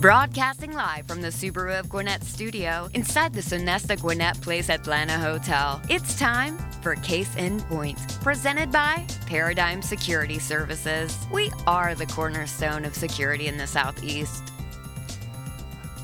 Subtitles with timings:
[0.00, 5.78] Broadcasting live from the Subaru of Gwinnett studio inside the Sonesta Gwinnett Place Atlanta Hotel.
[5.90, 11.14] It's time for Case in Point, presented by Paradigm Security Services.
[11.30, 14.42] We are the cornerstone of security in the Southeast.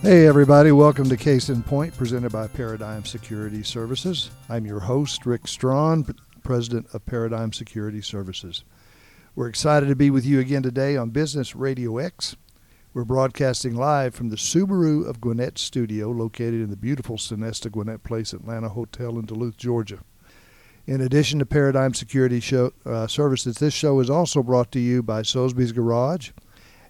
[0.03, 4.31] Hey, everybody, welcome to Case in Point, presented by Paradigm Security Services.
[4.51, 6.05] I'm your host, Rick Strawn,
[6.45, 8.63] President of Paradigm Security Services.
[9.35, 12.37] We're excited to be with you again today on Business Radio X.
[12.97, 18.03] We're broadcasting live from the Subaru of Gwinnett studio located in the beautiful Sonesta Gwinnett
[18.05, 19.99] Place Atlanta Hotel in Duluth, Georgia.
[20.87, 25.03] In addition to Paradigm Security show, uh, Services, this show is also brought to you
[25.03, 26.31] by Soesby's Garage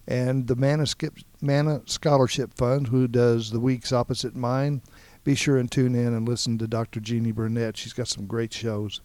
[0.07, 4.83] and the Mana, Skip, Mana Scholarship Fund, who does the weeks opposite mine.
[5.25, 7.01] Be sure and tune in and listen to Dr.
[7.01, 7.77] Jeannie Burnett.
[7.77, 9.01] She's got some great shows.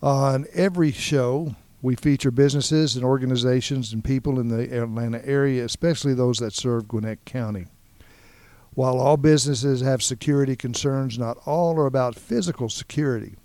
[0.00, 1.56] On every show,
[1.86, 6.88] we feature businesses and organizations and people in the Atlanta area, especially those that serve
[6.88, 7.68] Gwinnett County.
[8.74, 13.36] While all businesses have security concerns, not all are about physical security.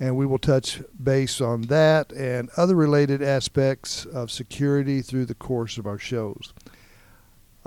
[0.00, 5.34] And we will touch base on that and other related aspects of security through the
[5.34, 6.54] course of our shows.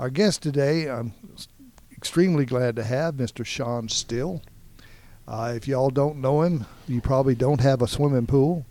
[0.00, 1.12] Our guest today, I'm
[1.92, 3.46] extremely glad to have Mr.
[3.46, 4.42] Shawn Still.
[5.28, 8.66] Uh, if y'all don't know him, you probably don't have a swimming pool.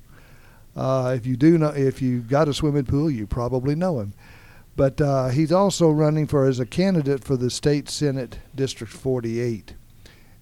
[0.76, 4.14] Uh, if you do know, if you got a swimming pool, you probably know him.
[4.76, 9.76] But uh, he's also running for as a candidate for the state senate, District 48.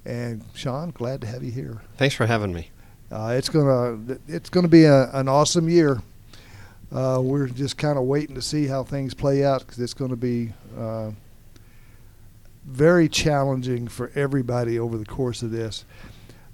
[0.06, 1.82] And Shawn, glad to have you here.
[1.98, 2.70] Thanks for having me.
[3.12, 6.02] Uh, it's gonna it's gonna be a, an awesome year.
[6.92, 10.10] Uh, we're just kind of waiting to see how things play out because it's going
[10.10, 11.12] to be uh,
[12.66, 15.86] very challenging for everybody over the course of this.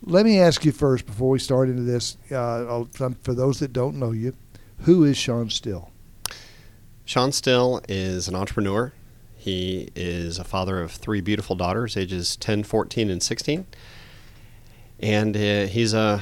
[0.03, 2.17] Let me ask you first before we start into this.
[2.31, 2.83] Uh,
[3.21, 4.33] for those that don't know you,
[4.81, 5.89] who is Shawn Still?
[7.05, 8.93] Shawn Still is an entrepreneur.
[9.35, 13.65] He is a father of three beautiful daughters, ages 10, 14, and 16.
[14.99, 16.21] And uh, he's a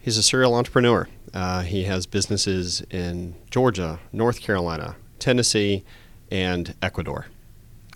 [0.00, 1.08] he's a serial entrepreneur.
[1.32, 5.84] Uh, he has businesses in Georgia, North Carolina, Tennessee,
[6.30, 7.26] and Ecuador.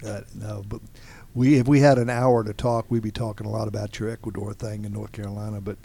[0.07, 0.81] Uh, no, but
[1.35, 4.11] we if we had an hour to talk, we'd be talking a lot about your
[4.11, 5.61] Ecuador thing in North Carolina.
[5.61, 5.79] But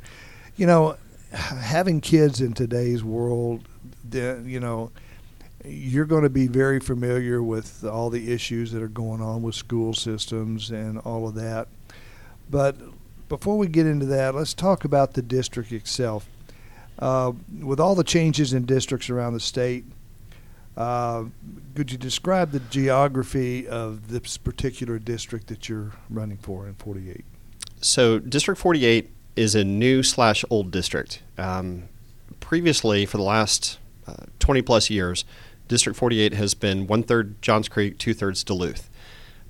[0.56, 0.98] you know,
[1.32, 3.68] having kids in today's world,
[4.12, 4.92] you know,
[5.66, 9.56] you're going to be very familiar with all the issues that are going on with
[9.56, 11.68] school systems and all of that.
[12.50, 12.76] But
[13.30, 16.28] before we get into that, let's talk about the district itself.
[17.00, 19.86] Uh, with all the changes in districts around the state,
[20.76, 21.26] uh,
[21.76, 27.24] could you describe the geography of this particular district that you're running for in 48?
[27.82, 31.22] So, District 48 is a new slash old district.
[31.38, 31.90] Um,
[32.40, 35.26] previously, for the last uh, 20 plus years,
[35.68, 38.90] District 48 has been one third Johns Creek, two thirds Duluth.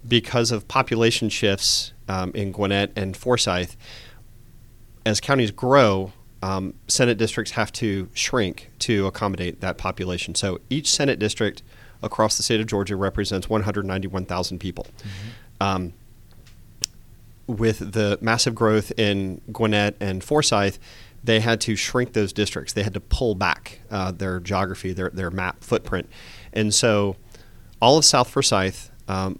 [0.05, 3.77] Because of population shifts um, in Gwinnett and Forsyth,
[5.05, 6.11] as counties grow,
[6.43, 10.35] um, Senate districts have to shrink to accommodate that population.
[10.35, 11.63] So each Senate district
[12.03, 14.85] across the state of Georgia represents 191,000 people.
[14.97, 15.63] Mm-hmm.
[15.63, 15.93] Um,
[17.47, 20.79] with the massive growth in Gwinnett and Forsyth,
[21.23, 22.73] they had to shrink those districts.
[22.73, 26.09] They had to pull back uh, their geography, their, their map footprint.
[26.51, 27.15] And so
[27.81, 29.39] all of South Forsyth um,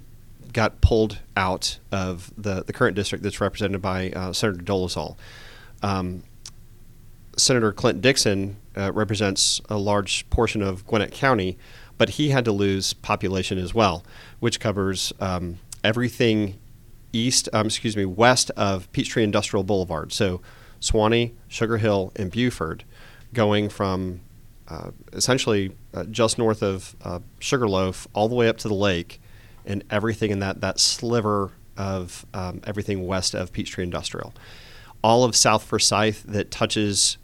[0.53, 5.18] got pulled out of the, the current district that's represented by uh, Senator Dolezal.
[5.81, 6.24] Um,
[7.38, 11.57] Senator Clint Dixon uh, represents a large portion of Gwinnett County,
[11.97, 14.03] but he had to lose population as well,
[14.39, 16.59] which covers um, everything
[17.12, 20.12] east, um, excuse me, west of Peachtree Industrial Boulevard.
[20.12, 20.41] So
[20.81, 22.83] Suwanee, Sugar Hill, and Buford,
[23.33, 24.21] going from
[24.68, 29.21] uh, essentially uh, just north of uh, Sugarloaf all the way up to the lake,
[29.65, 34.33] and everything in that that sliver of um, everything west of Peachtree Industrial.
[35.03, 37.18] All of South Forsyth that touches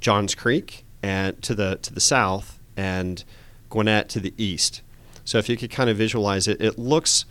[0.00, 3.24] Johns Creek and to the to the south and
[3.70, 4.82] Gwinnett to the east.
[5.24, 7.24] So if you could kind of visualize it, it looks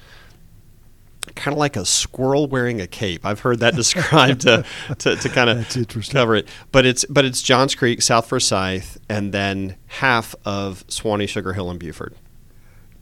[1.36, 3.26] kind of like a squirrel wearing a cape.
[3.26, 4.66] I've heard that described to,
[5.00, 6.48] to, to kind of cover it.
[6.72, 11.70] But it's but it's Johns Creek, South Forsyth, and then half of Suwanee, Sugar Hill,
[11.70, 12.16] and Buford.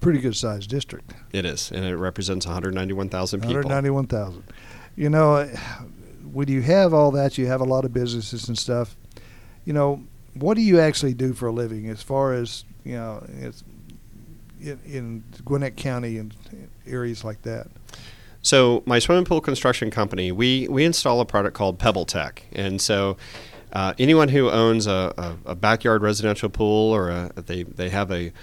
[0.01, 1.13] pretty good sized district.
[1.31, 3.55] It is, and it represents 191,000 people.
[3.55, 4.43] 191,000.
[4.95, 5.45] You know,
[6.31, 8.95] when you have all that, you have a lot of businesses and stuff.
[9.65, 10.03] You know,
[10.33, 13.25] what do you actually do for a living as far as, you know,
[14.59, 16.33] in, in Gwinnett County and
[16.87, 17.67] areas like that?
[18.41, 22.39] So my swimming pool construction company, we, we install a product called PebbleTec.
[22.53, 23.17] And so
[23.71, 28.11] uh, anyone who owns a, a, a, backyard residential pool or a, they, they have
[28.11, 28.33] a,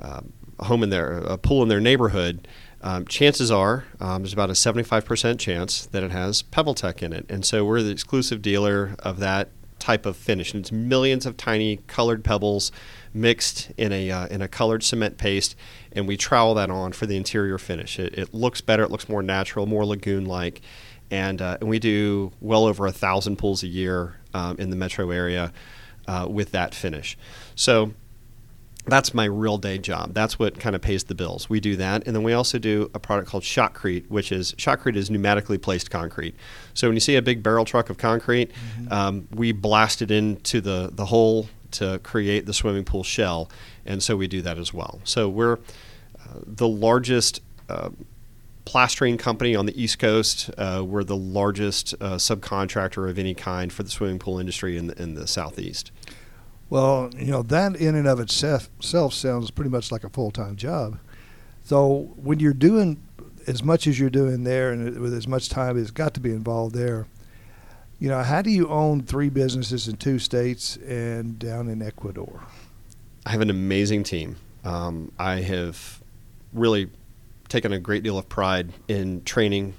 [0.00, 0.20] uh,
[0.60, 2.46] home in their a pool in their neighborhood,
[2.82, 7.26] um, chances are um, there's about a 75% chance that it has PebbleTec in it.
[7.28, 9.48] And so we're the exclusive dealer of that
[9.78, 10.52] type of finish.
[10.52, 12.72] And it's millions of tiny colored pebbles
[13.12, 15.54] mixed in a, uh, in a colored cement paste,
[15.92, 17.98] and we trowel that on for the interior finish.
[17.98, 20.60] It, it looks better, it looks more natural, more lagoon like.
[21.10, 24.76] And, uh, and we do well over a thousand pools a year um, in the
[24.76, 25.52] metro area
[26.08, 27.16] uh, with that finish.
[27.54, 27.92] So
[28.86, 30.12] that's my real day job.
[30.12, 31.48] That's what kind of pays the bills.
[31.48, 34.96] We do that, and then we also do a product called Shotcrete, which is Shotcrete
[34.96, 36.34] is pneumatically placed concrete.
[36.74, 38.92] So when you see a big barrel truck of concrete, mm-hmm.
[38.92, 43.50] um, we blast it into the the hole to create the swimming pool shell,
[43.86, 45.00] and so we do that as well.
[45.04, 47.40] So we're uh, the largest.
[47.68, 47.90] Uh,
[48.66, 50.50] plastering company on the East Coast.
[50.56, 54.86] Uh, we're the largest uh, subcontractor of any kind for the swimming pool industry in
[54.86, 55.92] the, in the Southeast.
[56.70, 60.56] Well, you know, that in and of itself, sounds pretty much like a full time
[60.56, 60.98] job.
[61.64, 63.02] So when you're doing
[63.46, 66.30] as much as you're doing there and with as much time as got to be
[66.30, 67.06] involved there,
[67.98, 72.42] you know, how do you own three businesses in two states and down in Ecuador?
[73.24, 74.36] I have an amazing team.
[74.64, 76.02] Um, I have
[76.52, 76.90] really
[77.48, 79.74] taken a great deal of pride in training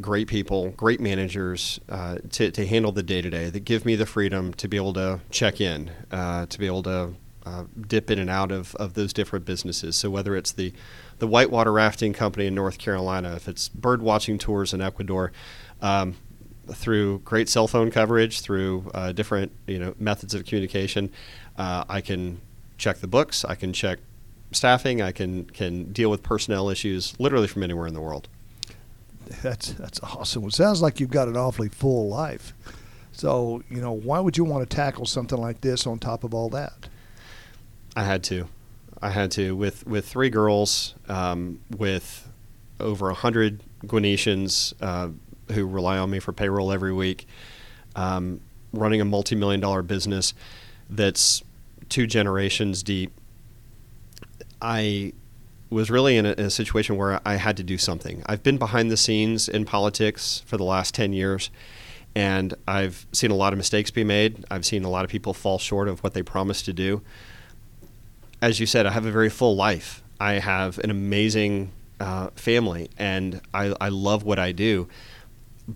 [0.00, 3.96] great people, great managers uh, to, to handle the day to day that give me
[3.96, 7.14] the freedom to be able to check in, uh, to be able to
[7.46, 9.96] uh, dip in and out of, of those different businesses.
[9.96, 10.72] So whether it's the
[11.18, 15.32] the whitewater rafting company in North Carolina, if it's bird watching tours in Ecuador,
[15.82, 16.16] um,
[16.72, 21.10] through great cell phone coverage, through uh, different you know methods of communication,
[21.58, 22.40] uh, I can
[22.78, 23.98] check the books, I can check
[24.52, 28.28] staffing, I can can deal with personnel issues literally from anywhere in the world
[29.42, 30.44] that's that's awesome.
[30.44, 32.52] It sounds like you've got an awfully full life.
[33.12, 36.34] So you know, why would you want to tackle something like this on top of
[36.34, 36.88] all that?
[37.94, 38.48] I had to,
[39.00, 42.28] I had to with with three girls, um, with
[42.80, 45.10] over a hundred Guineans uh,
[45.52, 47.26] who rely on me for payroll every week,
[47.94, 48.40] um,
[48.72, 50.34] running a multi-million dollar business
[50.88, 51.42] that's
[51.88, 53.12] two generations deep.
[54.60, 55.12] I
[55.70, 58.22] was really in a, in a, situation where I had to do something.
[58.26, 61.50] I've been behind the scenes in politics for the last 10 years,
[62.14, 64.44] and I've seen a lot of mistakes be made.
[64.50, 67.02] I've seen a lot of people fall short of what they promised to do.
[68.42, 70.02] As you said, I have a very full life.
[70.18, 71.70] I have an amazing
[72.00, 74.88] uh, family, and I, I love what I do.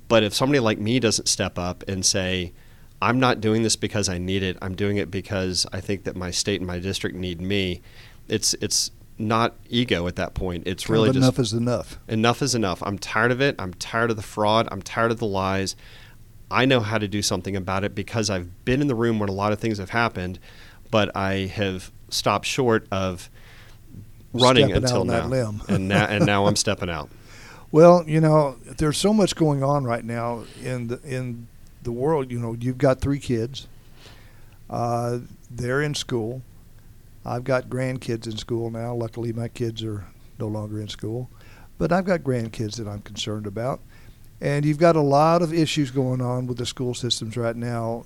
[0.09, 2.53] But if somebody like me doesn't step up and say,
[3.01, 6.17] I'm not doing this because I need it, I'm doing it because I think that
[6.17, 7.83] my state and my district need me,
[8.29, 10.67] it's, it's not ego at that point.
[10.67, 11.99] It's really just enough is enough.
[12.09, 12.83] Enough is enough.
[12.83, 13.55] I'm tired of it.
[13.59, 14.69] I'm tired of the fraud.
[14.71, 15.77] I'm tired of the lies.
[16.51, 19.29] I know how to do something about it because I've been in the room when
[19.29, 20.39] a lot of things have happened,
[20.91, 23.31] but I have stopped short of
[24.33, 25.55] running stepping until now.
[25.69, 27.09] and now and now I'm stepping out.
[27.73, 31.49] Well, you know, there's so much going on right now in the in
[31.83, 32.31] the world.
[32.31, 33.67] You know, you've got three kids.
[34.69, 36.43] Uh, they're in school.
[37.25, 38.95] I've got grandkids in school now.
[38.95, 40.05] Luckily, my kids are
[40.39, 41.31] no longer in school,
[41.79, 43.81] but I've got grandkids that I'm concerned about.
[44.41, 48.05] And you've got a lot of issues going on with the school systems right now.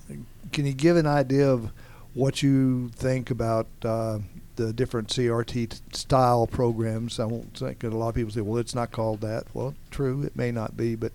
[0.52, 1.72] Can you give an idea of
[2.14, 4.18] what you think about uh,
[4.56, 7.18] the different CRT style programs?
[7.18, 9.46] I won't think a lot of people say, well, it's not called that.
[9.52, 11.12] Well, true, it may not be, but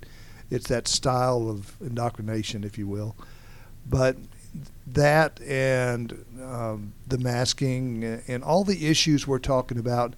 [0.49, 3.15] it's that style of indoctrination, if you will.
[3.85, 4.17] But
[4.87, 10.15] that and um, the masking and all the issues we're talking about,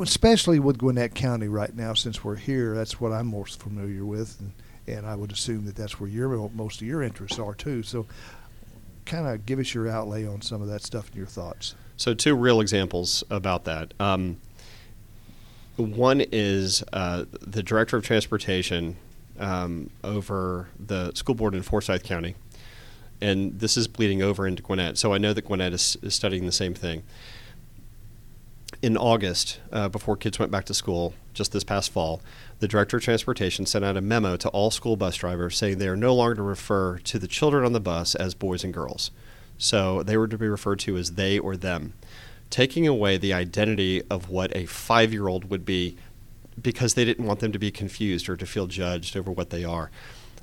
[0.00, 4.40] especially with Gwinnett County right now, since we're here, that's what I'm most familiar with,
[4.40, 4.52] and,
[4.86, 7.82] and I would assume that that's where your most of your interests are too.
[7.82, 8.06] So,
[9.04, 11.74] kind of give us your outlay on some of that stuff and your thoughts.
[11.96, 13.94] So, two real examples about that.
[14.00, 14.38] Um,
[15.76, 18.96] one is uh, the director of transportation
[19.38, 22.36] um, over the school board in Forsyth County
[23.22, 24.98] and this is bleeding over into Gwinnett.
[24.98, 27.02] So I know that Gwinnett is, is studying the same thing.
[28.82, 32.20] In August, uh, before kids went back to school, just this past fall,
[32.58, 35.88] the director of transportation sent out a memo to all school bus drivers saying they
[35.88, 39.12] are no longer to refer to the children on the bus as boys and girls.
[39.56, 41.94] So they were to be referred to as they or them
[42.52, 45.96] taking away the identity of what a five year old would be
[46.60, 49.64] because they didn't want them to be confused or to feel judged over what they
[49.64, 49.90] are.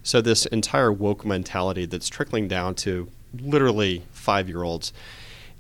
[0.10, 4.92] So, this entire woke mentality that's trickling down to literally five year olds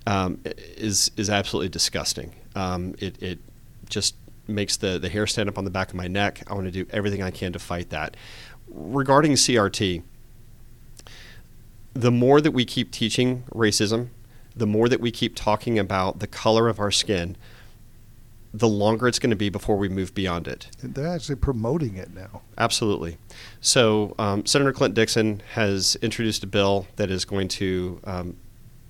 [0.07, 2.33] um, is, is absolutely disgusting.
[2.55, 3.37] Um, it, it
[3.89, 4.15] just
[4.47, 6.41] makes the, the hair stand up on the back of my neck.
[6.47, 8.17] I want to do everything I can to fight that.
[8.67, 10.01] Regarding CRT,
[11.93, 14.07] the more that we keep teaching racism,
[14.55, 17.37] the more that we keep talking about the color of our skin,
[18.53, 20.67] the longer it's going to be before we move beyond it.
[20.81, 22.41] They're actually promoting it now.
[22.57, 23.17] Absolutely.
[23.61, 28.37] So, um, Senator Clint Dixon has introduced a bill that is going to um,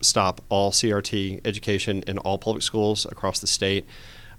[0.02, 3.86] stop all CRT education in all public schools across the state.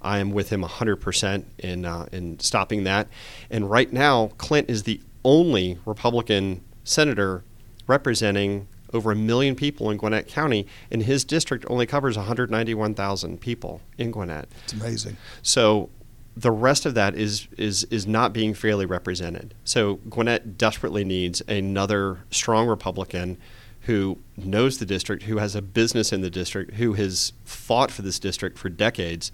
[0.03, 3.09] I am with him 100% in, uh, in stopping that.
[3.51, 7.45] And right now, Clint is the only Republican senator
[7.87, 13.81] representing over a million people in Gwinnett County, and his district only covers 191,000 people
[13.99, 14.49] in Gwinnett.
[14.65, 15.17] It's amazing.
[15.43, 15.91] So
[16.37, 19.55] the rest of that is is is not being fairly represented.
[19.65, 23.39] So Gwinnett desperately needs another strong Republican
[23.83, 28.03] who knows the district, who has a business in the district, who has fought for
[28.03, 29.33] this district for decades,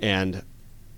[0.00, 0.42] and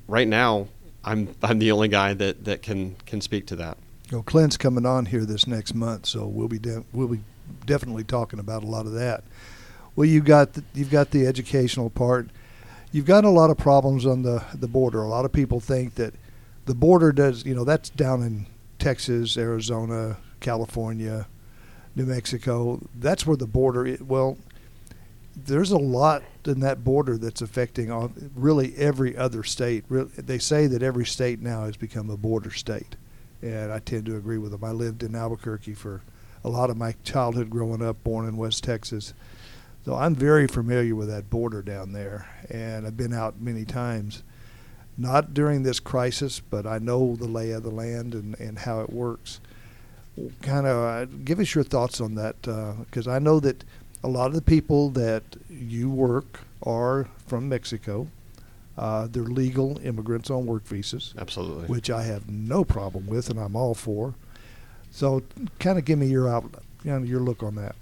[0.07, 0.69] right now
[1.05, 3.79] I'm I'm the only guy that, that can can speak to that.
[4.13, 6.61] Well, Clint's coming on here this next month, so we'll be
[6.93, 7.21] we'll be
[7.67, 9.25] definitely talking about a lot of that.
[9.97, 12.29] Well, you've got the, you've got the educational part.
[12.93, 15.03] You've got a lot of problems on the the border.
[15.03, 16.15] A lot of people think that
[16.67, 18.47] the border does, you know, that's down in
[18.79, 21.27] Texas, Arizona, California,
[21.97, 22.81] New Mexico.
[22.99, 23.87] That's where the border.
[23.87, 24.01] Is.
[24.01, 24.39] Well,
[25.37, 29.85] there's a lot in that border that's affecting on really every other state.
[29.89, 32.97] They say that every state now has become a border state,
[33.43, 34.65] and I tend to agree with them.
[34.65, 36.03] I lived in Albuquerque for
[36.45, 39.15] a lot of my childhood growing up, born in West Texas.
[39.85, 44.23] So I'm very familiar with that border down there, and I've been out many times.
[44.99, 48.81] Not during this crisis, but I know the lay of the land and, and how
[48.81, 49.41] it works.
[50.43, 53.65] Kind of uh, give us your thoughts on that, because uh, I know that
[54.05, 58.09] a lot of the people that you work are from Mexico.
[58.77, 61.15] Uh, they're legal immigrants on work visas.
[61.19, 61.67] Absolutely.
[61.67, 64.15] Which I have no problem with, and I'm all for.
[64.91, 65.23] So,
[65.59, 66.45] kind of give me your out,
[66.85, 67.77] you know, your look on that.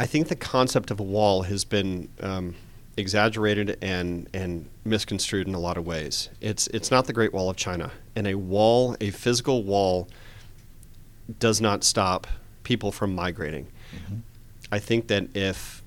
[0.00, 2.54] I think the concept of a wall has been um,
[2.96, 6.28] exaggerated and and misconstrued in a lot of ways.
[6.40, 10.08] It's it's not the Great Wall of China, and a wall, a physical wall,
[11.38, 12.26] does not stop
[12.62, 13.66] people from migrating.
[13.94, 14.16] Mm-hmm.
[14.70, 15.82] I think that if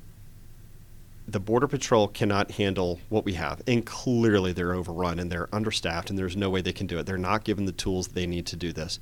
[1.27, 6.09] the Border Patrol cannot handle what we have, and clearly they're overrun and they're understaffed,
[6.09, 7.05] and there's no way they can do it.
[7.05, 8.99] They're not given the tools they need to do this.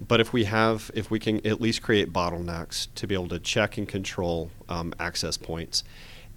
[0.00, 3.38] But if we have, if we can at least create bottlenecks to be able to
[3.38, 5.82] check and control um, access points,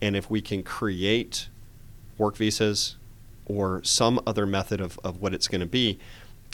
[0.01, 1.48] and if we can create
[2.18, 2.98] work visas
[3.46, 6.00] or some other method of, of what it's going to be,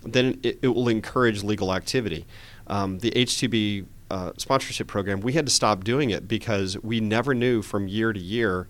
[0.03, 2.25] then it, it, will encourage legal activity.
[2.67, 7.33] Um, the H2B uh, sponsorship program, we had to stop doing it because we never
[7.33, 8.67] knew from year to year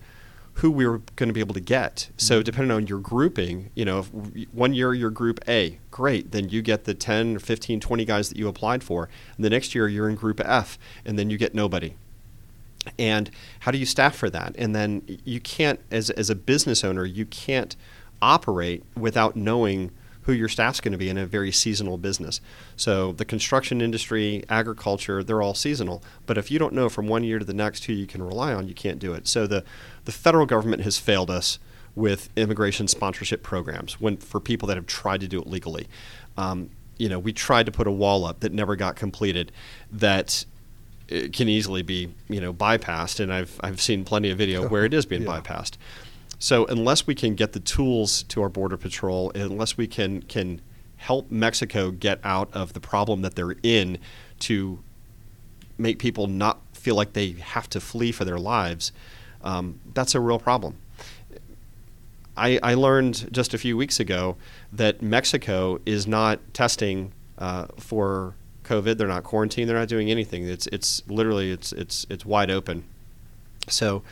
[0.58, 2.10] who we were going to be able to get.
[2.16, 2.44] So mm-hmm.
[2.44, 4.08] depending on your grouping, you know, if
[4.52, 8.28] one year you're group A, great, then you get the 10 or 15, 20 guys
[8.28, 9.08] that you applied for.
[9.36, 11.94] And the next year you're in group F and then you get nobody.
[12.98, 14.56] And how do you staff for that?
[14.58, 17.76] And then you can't as as a business owner, you can't
[18.20, 19.90] operate without knowing
[20.28, 22.42] who your staff's going to be in a very seasonal business.
[22.76, 26.02] So the construction industry, agriculture, they're all seasonal.
[26.26, 28.52] But if you don't know from one year to the next who you can rely
[28.52, 29.26] on, you can't do it.
[29.26, 29.64] So the,
[30.04, 31.58] the federal government has failed us
[31.94, 35.88] with immigration sponsorship programs when for people that have tried to do it legally.
[36.36, 36.68] Um,
[36.98, 39.50] you know, we tried to put a wall up that never got completed
[39.90, 40.44] that
[41.08, 43.18] can easily be, you know, bypassed.
[43.18, 45.40] And I've, I've seen plenty of video where it is being yeah.
[45.40, 45.78] bypassed.
[46.38, 50.60] So unless we can get the tools to our border patrol, unless we can can
[50.96, 53.98] help Mexico get out of the problem that they're in
[54.40, 54.80] to
[55.78, 58.90] make people not feel like they have to flee for their lives,
[59.42, 60.76] um, that's a real problem.
[62.36, 64.36] I, I, learned just a few weeks ago
[64.72, 68.96] that Mexico is not testing uh, for COVID.
[68.96, 69.68] They're not quarantined.
[69.68, 70.46] They're not doing anything.
[70.46, 72.84] It's it's literally it's it's it's wide open.
[73.68, 74.02] So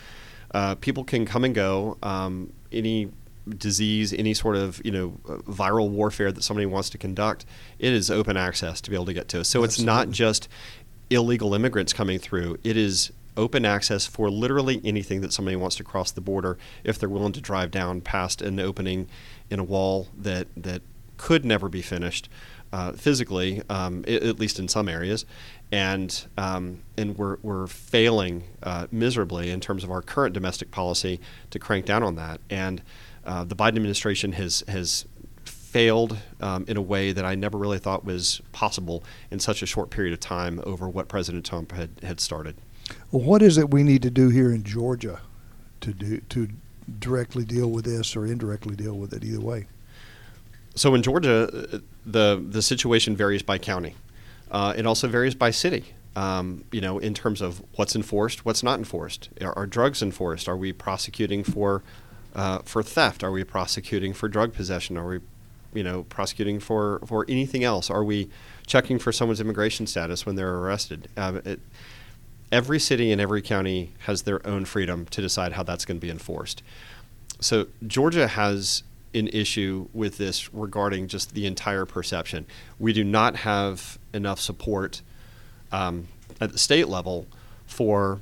[0.53, 1.99] uh, people can come and go.
[2.03, 3.11] Um, any
[3.49, 5.11] disease, any sort of you know
[5.47, 7.45] viral warfare that somebody wants to conduct,
[7.79, 9.45] it is open access to be able to get to.
[9.45, 9.67] So Absolutely.
[9.67, 10.49] it's not just
[11.11, 12.59] illegal immigrants coming through.
[12.65, 16.99] It is open access for literally anything that somebody wants to cross the border if
[16.99, 19.09] they're willing to drive down past an opening
[19.51, 20.83] in a wall that that
[21.19, 22.29] could never be finished
[22.73, 25.25] uh, physically, um, I- at least in some areas,
[25.73, 31.21] and um, and we're we're failing uh, miserably in terms of our current domestic policy
[31.51, 32.41] to crank down on that.
[32.51, 32.83] And
[33.25, 35.07] uh, the Biden administration has has
[35.45, 39.67] failed um, in a way that I never really thought was possible in such a
[39.67, 42.57] short period of time over what President Trump had, had started.
[43.11, 45.21] Well, what is it we need to do here in Georgia
[45.81, 46.49] to do to
[46.99, 49.67] directly deal with this or indirectly deal with it either way?
[50.77, 53.95] So in Georgia, uh, the the situation varies by county.
[54.51, 55.95] Uh, it also varies by city.
[56.15, 59.29] Um, you know, in terms of what's enforced, what's not enforced.
[59.43, 60.49] Are, are drugs enforced?
[60.49, 61.83] Are we prosecuting for
[62.35, 63.23] uh, for theft?
[63.23, 64.97] Are we prosecuting for drug possession?
[64.97, 65.21] Are we,
[65.75, 67.91] you know, prosecuting for for anything else?
[67.91, 68.31] Are we
[68.67, 71.09] checking for someone's immigration status when they're arrested?
[71.17, 71.61] Uh, it,
[72.51, 76.07] every city and every county has their own freedom to decide how that's going to
[76.07, 76.63] be enforced.
[77.41, 78.83] So Georgia has
[79.17, 82.47] an issue with this regarding just the entire perception.
[82.79, 85.03] We do not have enough support
[85.73, 86.09] um,
[86.41, 87.27] at the state level
[87.67, 88.21] for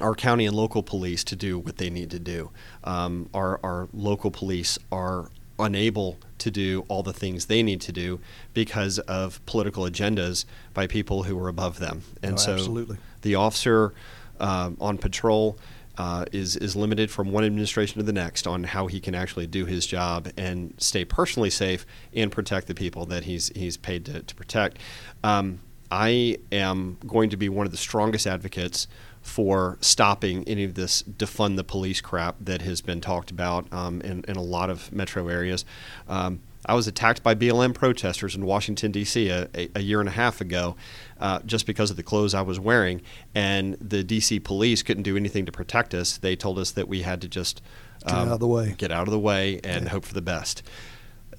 [0.00, 2.50] our county and local police to do what they need to do.
[2.84, 7.92] Um, our, our local police are unable to do all the things they need to
[7.92, 8.18] do
[8.54, 12.02] because of political agendas by people who are above them.
[12.22, 12.96] And Oh, so absolutely.
[13.20, 13.92] the officer
[14.38, 15.58] um, on patrol
[15.98, 19.46] uh, is is limited from one administration to the next on how he can actually
[19.46, 24.04] do his job and stay personally safe and protect the people that he's he's paid
[24.06, 24.78] to, to protect.
[25.22, 28.86] Um, I am going to be one of the strongest advocates
[29.22, 34.00] for stopping any of this defund the police crap that has been talked about um,
[34.02, 35.64] in, in a lot of metro areas.
[36.08, 39.30] Um, I was attacked by BLM protesters in Washington, D.C.
[39.30, 40.76] A, a, year and a half ago
[41.18, 43.00] uh, just because of the clothes I was wearing.
[43.34, 44.40] And the D.C.
[44.40, 46.18] police couldn't do anything to protect us.
[46.18, 47.62] They told us that we had to just
[48.06, 48.74] Get out of the way.
[48.78, 49.90] Get out of the way and Yeah.
[49.90, 50.62] hope for the best.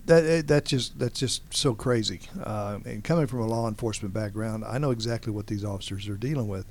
[0.06, 2.22] That eh, that just that's just so crazy.
[2.44, 6.18] Uh, and coming from a law enforcement background, I know exactly what these officers are
[6.18, 6.66] dealing with.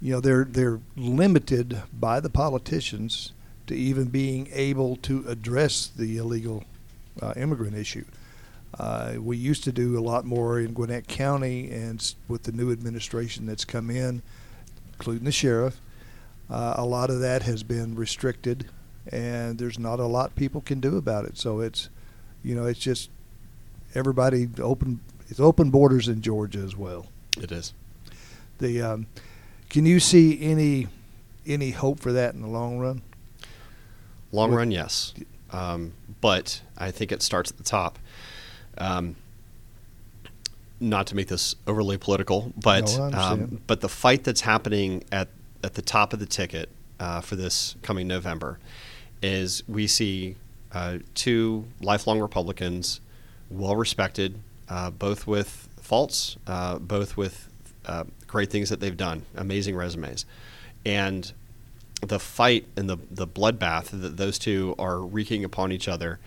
[0.00, 3.32] You know, they're they're limited by the politicians
[3.66, 6.64] to even being able to address the illegal
[7.22, 8.04] uh, immigrant issue.
[8.78, 12.70] Uh, we used to do a lot more in Gwinnett County, and with the new
[12.70, 14.22] administration that's come in,
[14.92, 15.80] including the sheriff,
[16.50, 18.66] uh, a lot of that has been restricted,
[19.10, 21.38] and there's not a lot people can do about it.
[21.38, 21.88] So it's,
[22.42, 23.08] you know, it's just
[23.94, 25.00] everybody open.
[25.28, 27.06] It's open borders in Georgia as well.
[27.40, 27.72] It is.
[28.58, 29.06] The um,
[29.68, 30.86] can you see any
[31.46, 33.02] any hope for that in the long run?
[34.32, 35.14] Long What- run, yes.
[35.52, 37.98] Um, but I think it starts at the top.
[38.78, 39.16] Um,
[40.78, 45.28] not to make this overly political, but No, um, but the fight that's happening at
[45.64, 46.68] at the top of the ticket
[47.00, 48.58] uh, for this coming November
[49.22, 50.36] is we see
[50.72, 53.00] uh, two lifelong Republicans,
[53.50, 57.48] well respected, uh, both with faults, uh, both with
[57.86, 60.26] uh, great things that they've done, amazing resumes,
[60.84, 61.32] and
[62.02, 66.18] the fight and the the bloodbath that those two are wreaking upon each other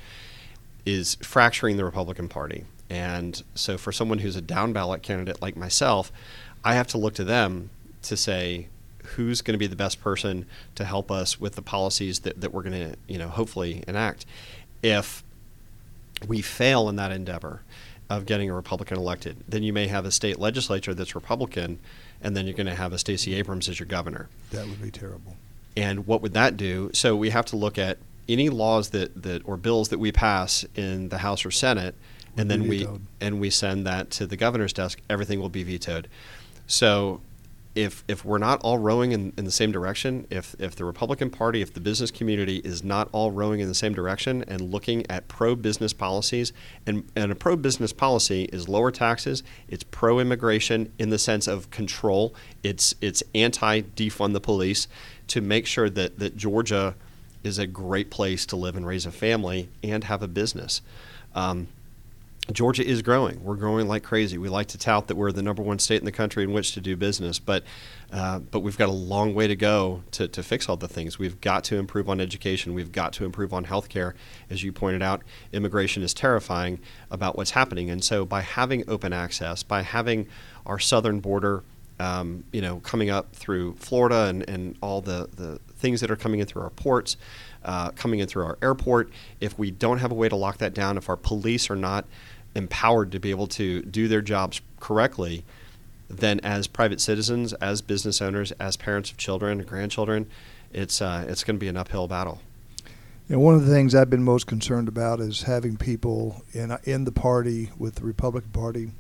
[0.86, 2.66] is fracturing the Republican Party.
[2.90, 6.12] And so, for someone who's a down ballot candidate like myself,
[6.64, 7.70] I have to look to them
[8.04, 8.68] to say
[9.16, 12.54] who's going to be the best person to help us with the policies that, that
[12.54, 14.26] we're going to, you know, hopefully enact.
[14.82, 15.24] If
[16.28, 17.62] we fail in that endeavor
[18.10, 21.80] of getting a Republican elected, then you may have a state legislature that's Republican,
[22.22, 24.30] and then you're going to have a Stacey Abrams as your governor.
[24.52, 25.36] That would be terrible.
[25.80, 26.92] And what would that do?
[26.94, 30.65] So we have to look at any laws that, that or bills that we pass
[30.76, 31.96] in the House or Senate,
[32.38, 33.02] and Would then we vetoed.
[33.22, 35.00] and we send that to the governor's desk.
[35.10, 36.08] Everything will be vetoed.
[36.68, 37.22] So
[37.76, 41.30] if if we're not all rowing in, in the same direction, if if the Republican
[41.30, 45.10] Party, if the business community is not all rowing in the same direction and looking
[45.10, 46.52] at pro business policies,
[46.86, 51.48] and, and a pro business policy is lower taxes, it's pro immigration in the sense
[51.48, 54.88] of control, it's it's anti defund the police
[55.30, 56.96] to make sure that, that Georgia
[57.44, 60.82] is a great place to live and raise a family and have a business.
[61.34, 61.68] Um,
[62.52, 63.44] Georgia is growing.
[63.44, 64.38] We're growing like crazy.
[64.38, 66.72] We like to tout that we're the number one state in the country in which
[66.74, 67.63] to do business, but
[68.12, 71.20] uh, but we've got a long way to go to, to fix all the things.
[71.20, 72.74] We've got to improve on education.
[72.74, 74.13] We've got to improve on healthcare.
[74.50, 75.22] As you pointed out,
[75.54, 76.80] immigration is terrifying
[77.12, 80.28] about what's happening, and so by having open access, by having
[80.65, 81.63] our southern border,
[82.00, 86.16] um, you know, coming up through Florida and, and all the, the things that are
[86.16, 87.18] coming in through our ports,
[87.66, 90.74] uh, coming in through our airport, if we don't have a way to lock that
[90.74, 92.06] down, if our police are not
[92.56, 95.44] empowered to be able to do their jobs correctly,
[96.10, 100.28] then as private citizens, as business owners, as parents of children, and grandchildren,
[100.72, 102.42] it's uh, it's going to be an uphill battle.
[103.28, 106.76] You know, one of the things I've been most concerned about is having people in
[106.84, 108.92] in the party with the Republican Party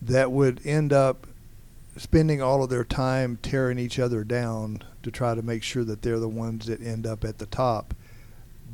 [0.00, 1.26] that would end up
[1.96, 6.02] spending all of their time tearing each other down to try to make sure that
[6.02, 7.94] they're the ones that end up at the top.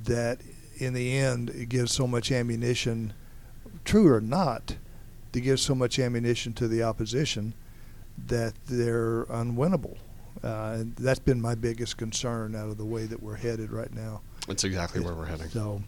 [0.05, 0.41] That
[0.77, 3.13] in the end, it gives so much ammunition,
[3.85, 4.77] true or not,
[5.33, 7.55] to give so much ammunition to the opposition
[8.27, 9.97] that they're unwinnable.
[10.43, 13.93] Uh, and that's been my biggest concern out of the way that we're headed right
[13.93, 14.21] now.
[14.47, 15.49] That's exactly where we're heading.
[15.49, 15.83] So,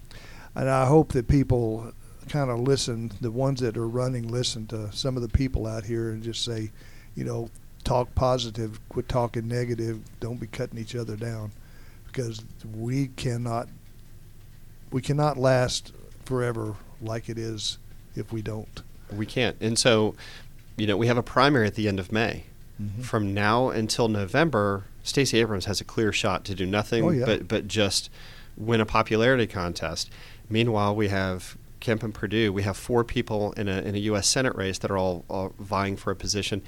[0.55, 1.93] and I hope that people
[2.29, 5.85] kind of listen, the ones that are running, listen to some of the people out
[5.85, 6.71] here and just say,
[7.15, 7.51] you know,
[7.85, 11.53] talk positive, quit talking negative, don't be cutting each other down,
[12.07, 12.43] because
[12.77, 13.69] we cannot,
[14.91, 15.93] we cannot last
[16.25, 17.79] forever like it is
[18.17, 18.83] if we don't.
[19.13, 19.57] We can't.
[19.61, 20.15] And so,
[20.77, 22.45] you know, we have a primary at the end of May.
[22.81, 23.03] Mm-hmm.
[23.03, 27.27] From now until November, Stacey Abrams has a clear shot to do nothing oh, yeah.
[27.27, 28.09] but but just
[28.57, 30.11] win a popularity contest.
[30.49, 34.29] Meanwhile, we have Kemp and Perdue, We have four people in a in a U.S.
[34.29, 36.63] Senate race that are all, all vying for a position,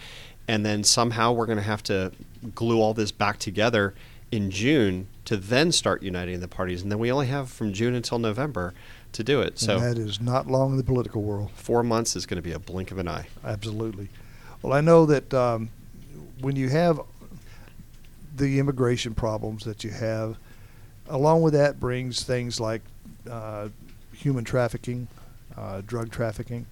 [0.48, 2.12] and then somehow we're going to have to
[2.54, 3.94] glue all this back together
[4.30, 7.94] in June to then start uniting the parties, and then we only have from June
[7.94, 8.72] until November
[9.12, 9.58] to do it.
[9.58, 11.50] So and that is not long in the political world.
[11.54, 13.28] Four months is going to be a blink of an eye.
[13.44, 14.08] Absolutely.
[14.62, 15.68] Well, I know that um,
[16.40, 17.00] when you have
[18.34, 20.36] the immigration problems that you have,
[21.08, 22.80] along with that brings things like
[23.30, 23.68] uh,
[24.22, 25.08] human trafficking,
[25.56, 26.66] uh, drug trafficking,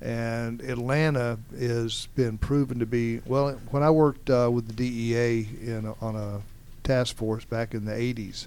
[0.00, 3.50] and Atlanta has been proven to be well.
[3.70, 6.40] When I worked uh, with the DEA in a, on a
[6.84, 8.46] task force back in the 80s,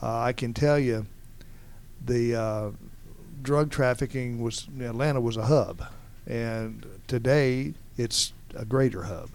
[0.00, 1.06] uh, I can tell you
[2.04, 2.70] the uh,
[3.42, 5.82] drug trafficking was Atlanta was a hub,
[6.26, 9.30] and today it's a greater hub.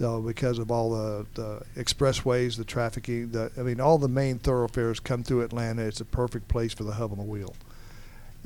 [0.00, 4.38] So because of all the, the expressways, the trafficking, the I mean all the main
[4.38, 5.82] thoroughfares come through Atlanta.
[5.82, 7.54] It's a perfect place for the hub on the wheel.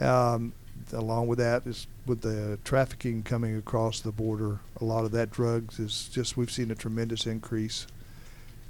[0.01, 0.53] Um,
[0.93, 4.59] along with that is with the trafficking coming across the border.
[4.81, 7.87] A lot of that drugs is just we've seen a tremendous increase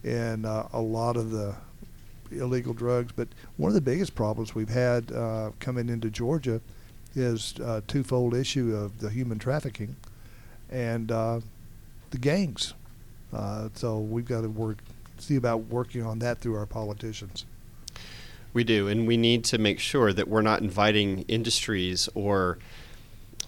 [0.02, 1.54] in uh, a lot of the
[2.30, 3.12] illegal drugs.
[3.16, 6.60] But one of the biggest problems we've had uh, coming into Georgia
[7.16, 9.96] is a twofold issue of the human trafficking
[10.70, 11.40] and uh,
[12.14, 12.74] the gangs.
[13.32, 14.78] Uh, so we've got to work,
[15.18, 17.44] see about working on that through our politicians.
[18.52, 22.58] We do, and we need to make sure that we're not inviting industries or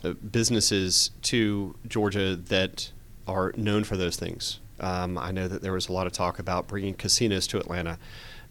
[0.02, 2.90] uh, businesses to Georgia that
[3.29, 4.59] are known for those things.
[4.81, 7.98] Um, I know that there was a lot of talk about bringing casinos to Atlanta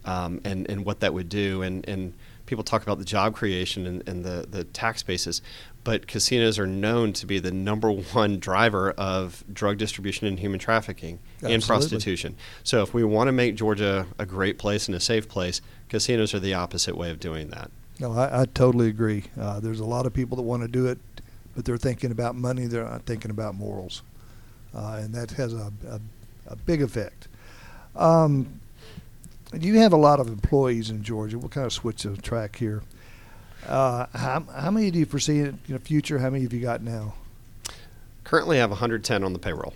[0.05, 1.61] um, and, and what that would do.
[1.61, 2.13] And, and
[2.45, 5.41] people talk about the job creation and, and the, the tax bases,
[5.85, 10.59] but casinos are known to be the number one driver of drug distribution and human
[10.59, 11.53] trafficking Absolutely.
[11.53, 12.35] and prostitution.
[12.63, 16.33] So if we want to make Georgia a great place and a safe place, casinos
[16.33, 17.69] are the opposite way of doing that.
[17.99, 19.25] No, I, I totally agree.
[19.39, 20.97] Uh, there's a lot of people that want to do it,
[21.55, 22.65] but they're thinking about money.
[22.65, 24.01] They're not thinking about morals,
[24.73, 26.01] uh, and that has a, a,
[26.47, 27.27] a big effect.
[27.95, 28.59] Um,
[29.53, 31.37] you have a lot of employees in Georgia.
[31.37, 32.81] We'll kind of switch the track here.
[33.67, 36.19] Uh, how, how many do you foresee in the future?
[36.19, 37.15] How many have you got now?
[38.23, 39.73] Currently, I have 110 on the payroll.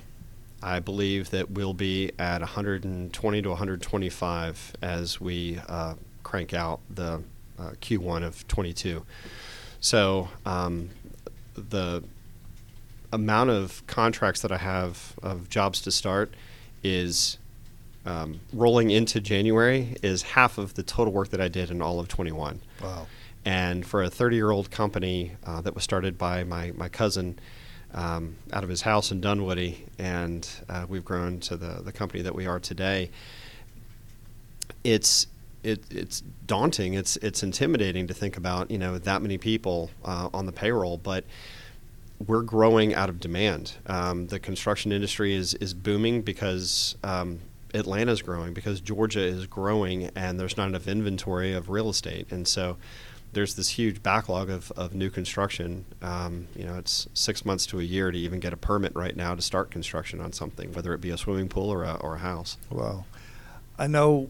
[0.61, 7.23] I believe that we'll be at 120 to 125 as we uh, crank out the
[7.57, 9.05] uh, Q1 of 22.
[9.79, 10.89] So um,
[11.55, 12.03] the
[13.11, 16.33] amount of contracts that I have of jobs to start
[16.83, 17.37] is
[18.05, 21.99] um, rolling into January is half of the total work that I did in all
[21.99, 22.59] of 21.
[22.81, 23.07] Wow.
[23.45, 27.39] And for a 30 year old company uh, that was started by my, my cousin
[27.93, 32.21] um, out of his house in Dunwoody, and uh, we've grown to the, the company
[32.23, 33.09] that we are today,
[34.83, 35.27] it's
[35.63, 36.93] it, it's daunting.
[36.93, 40.97] It's it's intimidating to think about you know that many people uh, on the payroll,
[40.97, 41.25] but
[42.25, 43.73] we're growing out of demand.
[43.87, 47.39] Um, the construction industry is is booming because um,
[47.73, 52.47] Atlanta's growing, because Georgia is growing, and there's not enough inventory of real estate, and
[52.47, 52.77] so
[53.33, 55.85] there's this huge backlog of, of new construction.
[56.01, 59.15] Um, you know, it's six months to a year to even get a permit right
[59.15, 62.15] now to start construction on something, whether it be a swimming pool or a, or
[62.15, 62.57] a house.
[62.69, 63.05] Wow.
[63.77, 64.29] I know,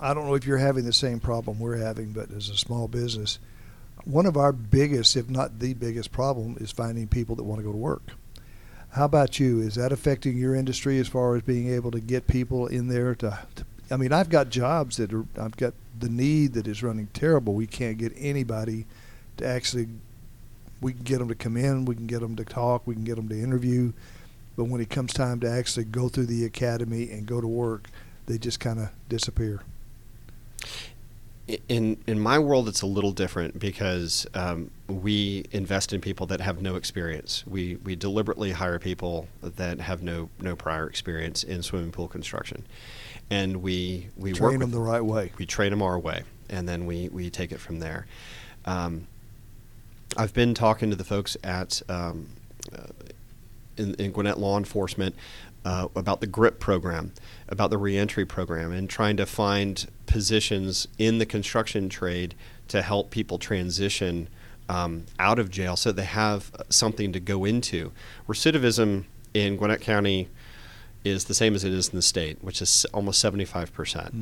[0.00, 2.88] I don't know if you're having the same problem we're having, but as a small
[2.88, 3.38] business,
[4.04, 7.64] one of our biggest, if not the biggest problem, is finding people that want to
[7.64, 8.02] go to work.
[8.90, 9.60] How about you?
[9.60, 13.14] Is that affecting your industry as far as being able to get people in there
[13.14, 16.82] to, to I mean, I've got jobs that are, I've got the need that is
[16.82, 17.54] running terrible.
[17.54, 18.86] We can't get anybody
[19.36, 19.88] to actually,
[20.80, 23.04] we can get them to come in, we can get them to talk, we can
[23.04, 23.92] get them to interview.
[24.56, 27.88] But when it comes time to actually go through the academy and go to work,
[28.26, 29.62] they just kind of disappear.
[31.68, 36.40] in in my world, it's a little different because um, we invest in people that
[36.40, 37.44] have no experience.
[37.46, 42.64] We we deliberately hire people that have no no prior experience in swimming pool construction,
[43.32, 45.32] and we we Train work them with, the right way.
[45.38, 48.06] we train them our way, and then we we take it from there.
[48.66, 49.06] Um,
[50.18, 52.28] I've been talking to the folks at um,
[52.70, 52.88] uh,
[53.78, 55.16] in, in Gwinnett law enforcement
[55.64, 57.14] uh, about the GRIP program,
[57.48, 62.34] about the reentry program, and trying to find positions in the construction trade
[62.68, 64.28] to help people transition
[64.68, 67.92] um, out of jail so they have something to go into.
[68.28, 70.28] Recidivism in Gwinnett County
[71.04, 73.72] is the same as it is in the state, which is almost 75%.
[73.72, 74.14] percent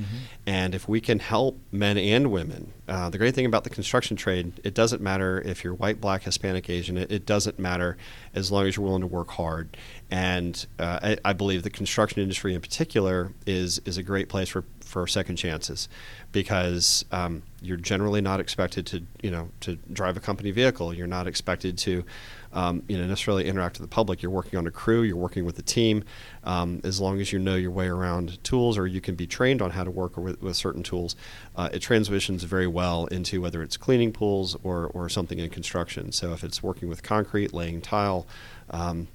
[0.47, 4.17] And if we can help men and women, uh, the great thing about the construction
[4.17, 7.97] trade, it doesn't matter if you're white, black, Hispanic, Asian, it, it doesn't matter
[8.35, 9.77] as long as you're willing to work hard.
[10.11, 14.49] And uh, I, I believe the construction industry in particular is, is a great place
[14.49, 15.89] for, for second chances
[16.33, 20.95] because um, you're generally not expected to, you know, to drive a company vehicle.
[20.95, 22.05] You're not expected to
[22.53, 24.23] um, you know, necessarily interact with the public.
[24.23, 26.05] You're working on a crew, you're working with a team.
[26.45, 29.63] Um, as long as you know your way around tools, or you can be trained
[29.63, 31.17] on how to work with, with certain tools,
[31.57, 36.13] uh, it transitions very well into whether it's cleaning pools or, or something in construction.
[36.13, 38.27] So if it's working with concrete, laying tile,
[38.71, 39.09] um,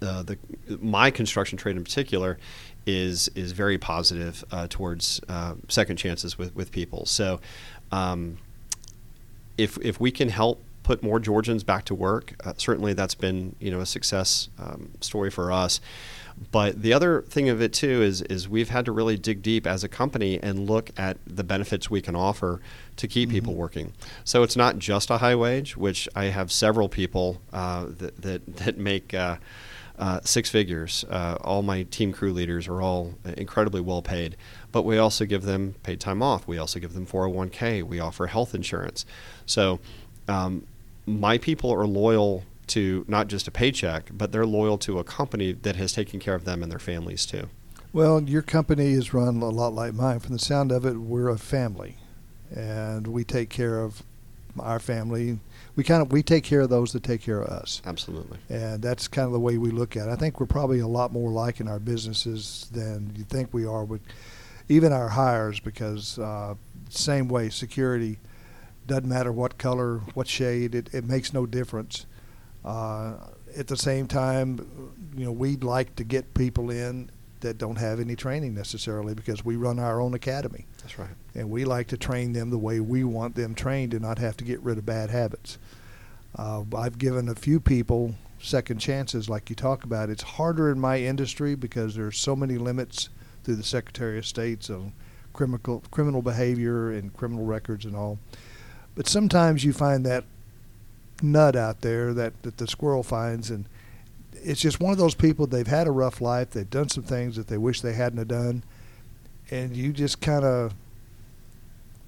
[0.00, 0.38] uh, the
[0.80, 2.38] my construction trade in particular
[2.86, 7.04] is is very positive uh, towards uh, second chances with, with people.
[7.04, 7.40] So
[7.90, 8.38] um,
[9.56, 13.54] if if we can help put more Georgians back to work, uh, certainly that's been
[13.60, 15.82] you know a success um, story for us.
[16.50, 19.66] But the other thing of it too is is we've had to really dig deep
[19.66, 22.62] as a company and look at the benefits we can offer
[22.96, 23.92] to keep people working.
[24.24, 28.56] So it's not just a high wage, which I have several people uh, that, that
[28.56, 29.12] that make.
[29.12, 29.36] Uh,
[29.98, 31.04] uh, six figures.
[31.10, 34.36] Uh, all my team crew leaders are all incredibly well paid,
[34.70, 36.46] but we also give them paid time off.
[36.46, 37.82] We also give them 401k.
[37.82, 39.04] We offer health insurance.
[39.44, 39.80] So
[40.28, 40.66] um,
[41.08, 45.52] my people are loyal to not just a paycheck, but they're loyal to a company
[45.52, 47.48] that has taken care of them and their families too.
[47.92, 50.20] Well, your company is run a lot like mine.
[50.20, 51.96] From the sound of it, we're a family,
[52.54, 54.02] and we take care of
[54.60, 55.38] our family.
[55.74, 58.38] We kind of we take care of those that take care of us, Absolutely.
[58.50, 60.10] and that's kind of the way we look at it.
[60.10, 63.64] I think we're probably a lot more like in our businesses than you think we
[63.64, 64.02] are with
[64.68, 66.54] even our hires, because uh,
[66.90, 68.18] same way security
[68.88, 72.06] doesn't matter what color, what shade, it, it makes no difference.
[72.64, 73.14] Uh,
[73.56, 74.58] at the same time,
[75.16, 79.44] you know, we'd like to get people in that don't have any training necessarily because
[79.44, 81.10] we run our own academy That's right.
[81.36, 84.36] and we like to train them the way we want them trained and not have
[84.38, 85.56] to get rid of bad habits.
[86.36, 90.10] Uh, I've given a few people second chances, like you talk about.
[90.10, 93.08] It's harder in my industry because there's so many limits
[93.44, 94.92] through the Secretary of State's of
[95.32, 98.18] criminal criminal behavior and criminal records and all.
[98.98, 100.24] But sometimes you find that
[101.22, 103.66] nut out there that, that the squirrel finds, and
[104.32, 105.46] it's just one of those people.
[105.46, 106.50] They've had a rough life.
[106.50, 108.64] They've done some things that they wish they hadn't have done,
[109.52, 110.74] and you just kind of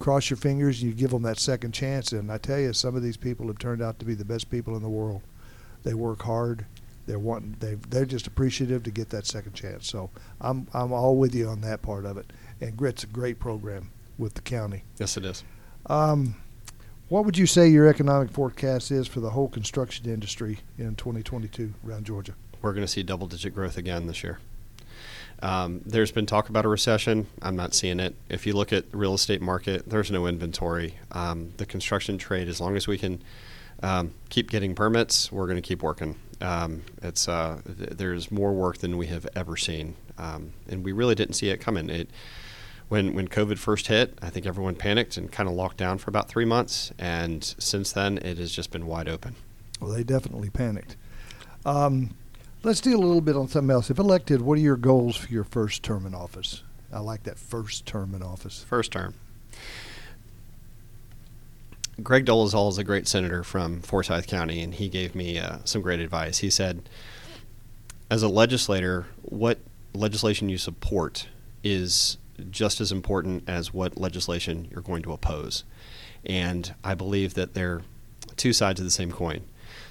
[0.00, 0.82] cross your fingers.
[0.82, 3.46] and You give them that second chance, and I tell you, some of these people
[3.46, 5.22] have turned out to be the best people in the world.
[5.84, 6.66] They work hard.
[7.06, 7.54] They're wanting.
[7.60, 9.88] They they're just appreciative to get that second chance.
[9.88, 12.32] So I'm I'm all with you on that part of it.
[12.60, 14.82] And GRIP's a great program with the county.
[14.98, 15.44] Yes, it is.
[15.86, 16.34] Um,
[17.10, 21.74] what would you say your economic forecast is for the whole construction industry in 2022
[21.86, 22.34] around Georgia?
[22.62, 24.38] We're going to see double digit growth again this year.
[25.42, 27.26] Um, there's been talk about a recession.
[27.42, 28.14] I'm not seeing it.
[28.28, 30.94] If you look at the real estate market, there's no inventory.
[31.10, 33.20] Um, the construction trade, as long as we can
[33.82, 36.16] um, keep getting permits, we're going to keep working.
[36.40, 40.92] Um, it's uh, th- there's more work than we have ever seen, um, and we
[40.92, 41.90] really didn't see it coming.
[41.90, 42.08] It
[42.90, 46.10] when when COVID first hit, I think everyone panicked and kind of locked down for
[46.10, 49.36] about three months, and since then it has just been wide open.
[49.80, 50.96] Well, they definitely panicked.
[51.64, 52.10] Um,
[52.64, 53.90] let's deal a little bit on something else.
[53.90, 56.64] If elected, what are your goals for your first term in office?
[56.92, 58.64] I like that first term in office.
[58.68, 59.14] First term.
[62.02, 65.80] Greg Dolezal is a great senator from Forsyth County, and he gave me uh, some
[65.80, 66.38] great advice.
[66.38, 66.88] He said,
[68.10, 69.58] as a legislator, what
[69.94, 71.28] legislation you support
[71.62, 75.64] is just as important as what legislation you're going to oppose.
[76.24, 77.82] And I believe that they're
[78.36, 79.42] two sides of the same coin.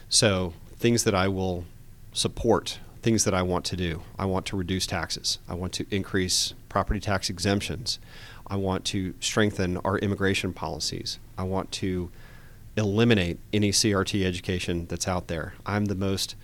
[0.10, 1.66] So, things that I will
[2.14, 4.02] support, things that I want to do.
[4.18, 5.40] I want to reduce taxes.
[5.48, 8.00] I want to increase property tax exemptions.
[8.48, 11.20] I want to strengthen our immigration policies.
[11.38, 12.12] I want to
[12.76, 15.54] eliminate any CRT education that's out there.
[15.66, 16.36] I'm the most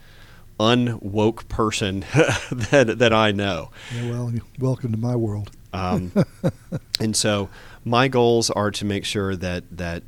[0.59, 2.01] unwoke person
[2.51, 3.71] that, that I know.
[3.93, 5.51] Yeah, well, welcome to my world.
[5.75, 6.11] Um,
[6.99, 7.49] and so
[7.83, 10.03] my goals are to make sure that that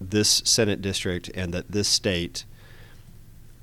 [0.00, 2.44] this Senate district and that this state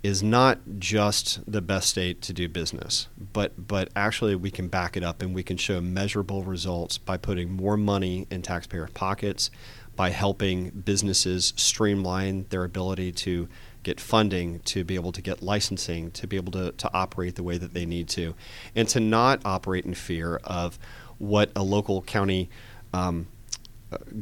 [0.04, 4.98] is not just the best state to do business, but but actually we can back
[4.98, 9.52] it up and we can show measurable results by putting more money in taxpayer pockets,
[9.96, 13.48] by helping businesses streamline their ability to
[13.84, 17.44] get funding, to be able to get licensing, to be able to, to operate the
[17.44, 18.36] way that they need to,
[18.76, 20.78] and to not operate in fear of
[21.22, 22.50] what a local county
[22.94, 23.28] um,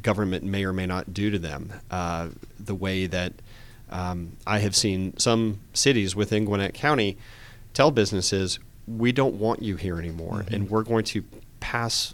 [0.01, 1.71] government may or may not do to them.
[1.89, 3.33] Uh, the way that
[3.89, 7.17] um, I have seen some cities within Gwinnett County
[7.73, 10.53] tell businesses, we don't want you here anymore, Mhm.
[10.53, 11.23] and we're going to
[11.59, 12.13] pass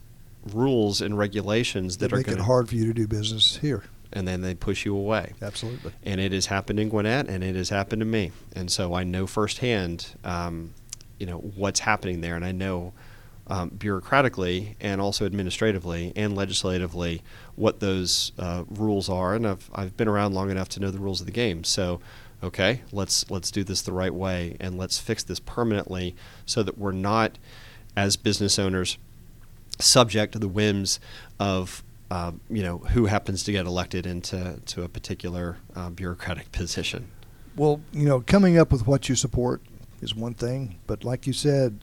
[0.54, 3.58] rules and regulations that are make going it to, hard for you to do business
[3.58, 3.84] here.
[4.14, 5.34] and then they push you away.
[5.42, 5.92] Absolutely.
[6.04, 9.04] And it has happened in Gwinnett, and it has happened to me, and so I
[9.04, 10.74] know firsthand, um,
[11.20, 12.94] you know, what's happening there, and I know
[13.48, 17.22] um, bureaucratically and also administratively and legislatively
[17.56, 21.00] what those uh, rules are, and I've I've been around long enough to know the
[21.00, 21.64] rules of the game.
[21.64, 22.00] So,
[22.44, 26.78] okay, let's let's do this the right way, and let's fix this permanently, so that
[26.78, 27.38] we're not,
[27.96, 28.98] as business owners,
[29.80, 31.00] subject to the whims
[31.40, 36.52] of uh, you know who happens to get elected into to a particular uh, bureaucratic
[36.52, 37.10] position.
[37.56, 39.62] Well, you know, coming up with what you support
[40.02, 41.80] is one thing, but like you said,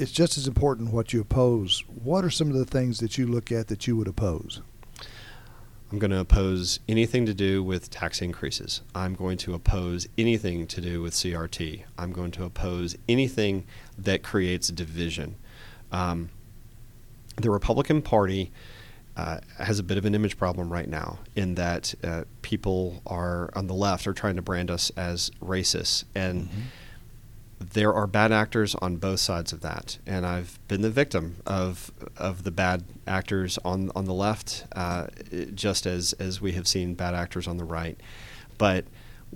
[0.00, 1.84] it's just as important what you oppose.
[1.86, 4.62] What are some of the things that you look at that you would oppose?
[5.92, 8.80] I'm going to oppose anything to do with tax increases.
[8.94, 11.82] I'm going to oppose anything to do with CRT.
[11.98, 13.66] I'm going to oppose anything
[13.98, 15.34] that creates division.
[15.92, 16.30] Um,
[17.36, 18.52] the Republican Party
[19.18, 23.50] uh, has a bit of an image problem right now in that uh, people are
[23.54, 26.48] on the left are trying to brand us as racists and
[27.60, 31.92] there are bad actors on both sides of that, and I've been the victim of
[32.16, 35.06] of the bad actors on on the left, uh,
[35.54, 38.00] just as as we have seen bad actors on the right.
[38.58, 38.86] But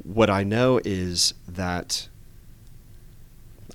[0.02, 2.08] what I know is that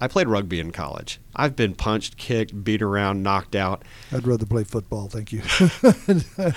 [0.01, 1.19] I played rugby in college.
[1.35, 3.83] I've been punched, kicked, beat around, knocked out.
[4.11, 5.41] I'd rather play football, thank you.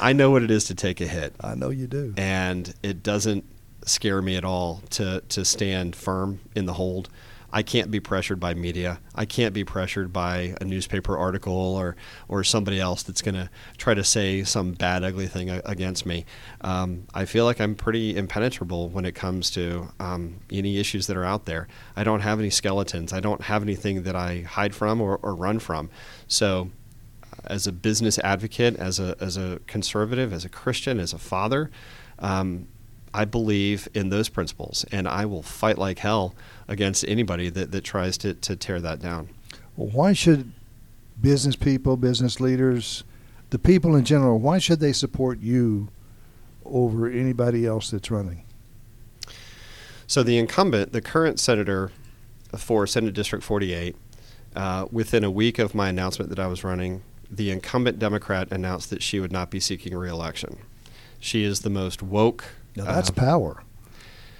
[0.00, 2.14] I know what it is to take a hit, I know you do.
[2.16, 3.44] and it doesn't
[3.90, 7.08] scare me at all to to stand firm in the hold.
[7.52, 9.00] I can't be pressured by media.
[9.14, 11.96] I can't be pressured by a newspaper article or
[12.28, 16.26] or somebody else that's going to try to say some bad, ugly thing against me.
[16.60, 21.16] Um, I feel like I'm pretty impenetrable when it comes to um, any issues that
[21.16, 21.66] are out there.
[21.96, 23.12] I don't have any skeletons.
[23.12, 25.90] I don't have anything that I hide from or, or run from.
[26.28, 26.70] So
[27.46, 31.70] as a business advocate, as a as a conservative, as a Christian, as a father,
[32.20, 32.68] um,
[33.12, 36.34] I believe in those principles, and I will fight like hell
[36.68, 39.30] against anybody that, that tries to, to tear that down.
[39.76, 40.52] Well, why should
[41.20, 43.04] business people, business leaders,
[43.50, 45.88] the people in general, why should they support you
[46.64, 48.44] over anybody else that's running?
[50.06, 51.90] So the incumbent, the current senator
[52.56, 53.96] for Senate District 48,
[54.56, 58.90] uh, within a week of my announcement that I was running, the incumbent Democrat announced
[58.90, 60.58] that she would not be seeking reelection.
[61.20, 62.44] She is the most woke.
[62.76, 63.62] Now that's power.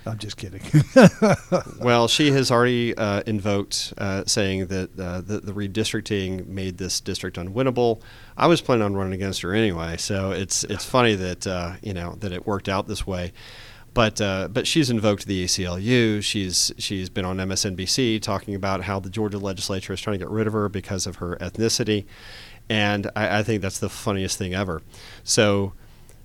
[0.07, 0.63] I'm just kidding.
[1.81, 7.01] well, she has already uh, invoked uh, saying that uh, the, the redistricting made this
[7.01, 8.01] district unwinnable.
[8.37, 11.93] I was planning on running against her anyway, so it's it's funny that uh, you
[11.93, 13.33] know that it worked out this way.
[13.93, 16.23] But uh, but she's invoked the ACLU.
[16.23, 20.31] She's she's been on MSNBC talking about how the Georgia legislature is trying to get
[20.31, 22.07] rid of her because of her ethnicity,
[22.69, 24.81] and I, I think that's the funniest thing ever.
[25.25, 25.75] So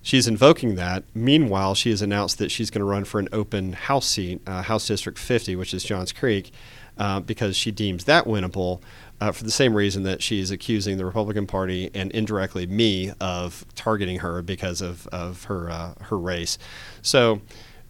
[0.06, 1.04] she's invoking that.
[1.16, 4.62] Meanwhile, she has announced that she's going to run for an open House seat, uh,
[4.62, 6.52] House District 50, which is Johns Creek,
[7.00, 8.82] uh, because she deems that winnable
[9.20, 13.66] uh, for the same reason that she's accusing the Republican Party and indirectly me of
[13.74, 16.60] targeting her because of, of her, uh, her race.
[17.02, 17.42] So,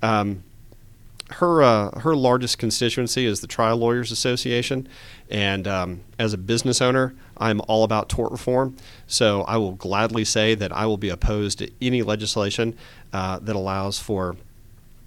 [0.02, 0.44] um,
[1.32, 4.88] her uh, her largest constituency is the Trial Lawyers Association,
[5.28, 8.76] and um, as a business owner, I'm all about tort reform.
[9.08, 12.76] So I will gladly say that I will be opposed to any legislation
[13.14, 14.36] uh, that allows for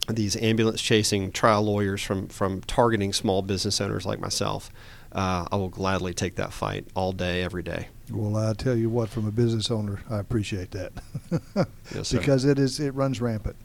[0.09, 4.71] these ambulance chasing trial lawyers from from targeting small business owners like myself.
[5.13, 7.89] Uh, I will gladly take that fight all day, every day.
[8.13, 10.93] well, I tell you what, from a business owner, I appreciate that
[11.95, 13.57] Yes, because it is it runs rampant.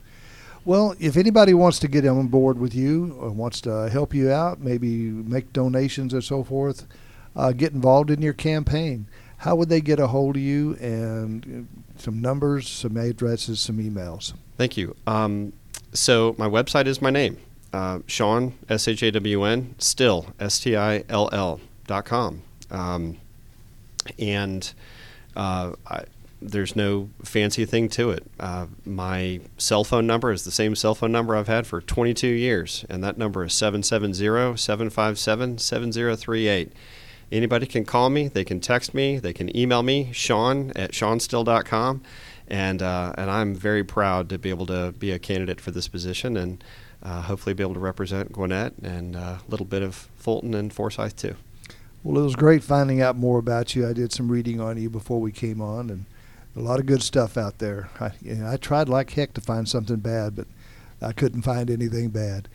[0.66, 4.32] Well, if anybody wants to get on board with you or wants to help you
[4.32, 6.88] out, maybe make donations or so forth,
[7.36, 9.08] uh, get involved in your campaign,
[9.38, 13.78] how would they get a hold of you and uh, some numbers, some addresses, some
[13.78, 14.34] emails?
[14.58, 14.96] Thank you.
[15.06, 15.54] Um,
[15.94, 17.38] so my website is my name,
[17.72, 22.42] uh, Shawn S H A W N Still S T I L L dot com.
[22.72, 23.18] Um,
[24.18, 24.74] and
[25.36, 26.04] uh, I,
[26.42, 28.26] there's no fancy thing to it.
[28.40, 32.28] Uh, my cell phone number is the same cell phone number I've had for 22
[32.28, 36.72] years, and that number is 770 757 7038.
[37.32, 42.04] Anybody can call me, they can text me, they can email me, Shawn at ShawnStill.com.
[42.48, 45.88] And, uh, and I'm very proud to be able to be a candidate for this
[45.88, 46.64] position and
[47.02, 50.72] uh, hopefully be able to represent Gwinnett and uh, a little bit of Fulton and
[50.72, 51.36] Forsyth too.
[52.04, 53.88] Well, it was great finding out more about you.
[53.88, 56.06] I did some reading on you before we came on, and
[56.56, 57.90] a lot of good stuff out there.
[58.00, 60.48] I, you know, I tried like heck to find something bad, but
[61.02, 62.50] I couldn't find anything bad.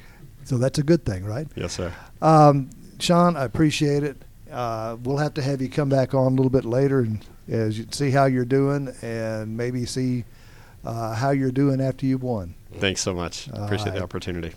[0.45, 1.49] So that's a good thing, right?
[1.57, 1.93] Yes, sir.
[2.21, 4.23] Um, Shawn, I appreciate it.
[4.51, 7.79] Uh, we'll have to have you come back on a little bit later and as
[7.79, 10.25] you see how you're doing and maybe see
[10.85, 12.55] uh, how you're doing after you've won.
[12.75, 13.51] Thanks so much.
[13.51, 13.99] All Appreciate right.
[13.99, 14.53] the opportunity.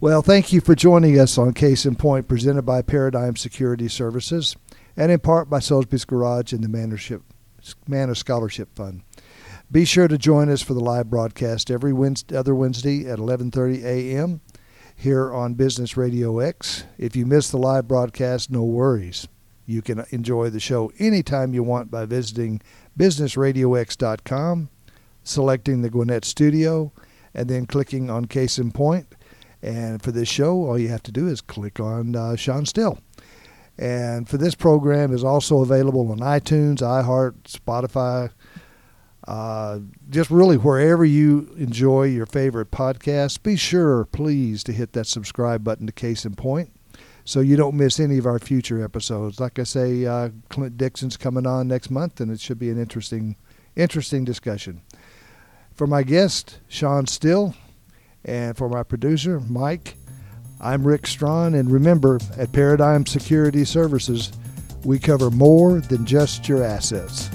[0.00, 4.56] Well, thank you for joining us on Case in Point, presented by Paradigm Security Services,
[4.96, 7.22] and in part by Salisbury's Garage and the Mannership,
[7.86, 9.02] Manor Scholarship Fund.
[9.70, 13.84] Be sure to join us for the live broadcast every Wednesday, other Wednesday at 11:30
[13.84, 14.40] a.m.
[14.96, 16.84] here on Business Radio X.
[16.98, 19.26] If you miss the live broadcast, no worries.
[19.66, 22.60] You can enjoy the show anytime you want by visiting
[22.98, 24.68] businessradiox.com,
[25.24, 26.92] selecting the Gwinnett Studio,
[27.34, 29.06] and then clicking on Case in Point.
[29.62, 32.98] And for this show, all you have to do is click on uh, Shawn Still.
[33.78, 38.30] And for this program is also available on iTunes, iHeart, Spotify,
[39.26, 39.78] uh,
[40.10, 45.62] just really wherever you enjoy your favorite podcast, Be sure, please, to hit that subscribe
[45.62, 46.72] button to Case in Point
[47.24, 49.40] so you don't miss any of our future episodes.
[49.40, 52.80] Like I say, uh, Clint Dixon's coming on next month, and it should be an
[52.80, 53.36] interesting,
[53.76, 54.82] interesting discussion.
[55.74, 57.54] For my guest, Shawn Still,
[58.24, 59.96] and for my producer, Mike,
[60.60, 61.54] I'm Rick Strawn.
[61.54, 64.32] And remember, at Paradigm Security Services,
[64.84, 67.30] we cover more than just your assets.